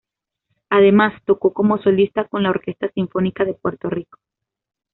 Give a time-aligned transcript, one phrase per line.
[0.71, 4.17] Además, tocó como solista con la Orquesta Sinfónica de Puerto Rico.